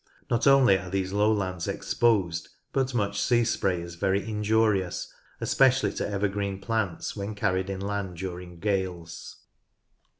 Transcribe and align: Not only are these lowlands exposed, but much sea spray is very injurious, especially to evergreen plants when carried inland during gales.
Not 0.31 0.47
only 0.47 0.79
are 0.79 0.89
these 0.89 1.13
lowlands 1.13 1.67
exposed, 1.67 2.49
but 2.73 2.95
much 2.95 3.21
sea 3.21 3.43
spray 3.45 3.83
is 3.83 3.93
very 3.93 4.27
injurious, 4.27 5.13
especially 5.39 5.93
to 5.93 6.09
evergreen 6.09 6.59
plants 6.59 7.15
when 7.15 7.35
carried 7.35 7.69
inland 7.69 8.17
during 8.17 8.57
gales. 8.59 9.43